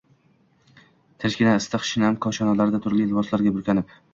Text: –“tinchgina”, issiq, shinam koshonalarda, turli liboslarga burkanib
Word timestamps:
–“tinchgina”, 1.23 1.53
issiq, 1.61 1.87
shinam 1.91 2.17
koshonalarda, 2.27 2.83
turli 2.87 3.07
liboslarga 3.13 3.57
burkanib 3.59 3.99